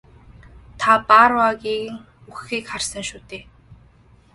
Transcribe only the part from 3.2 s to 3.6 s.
дээ?